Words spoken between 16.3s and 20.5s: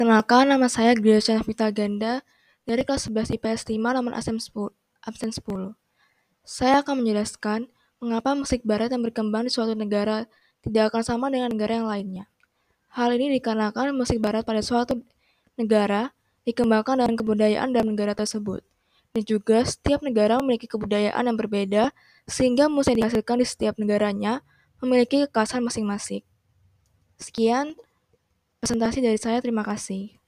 dikembangkan dengan kebudayaan dalam negara tersebut. Dan juga setiap negara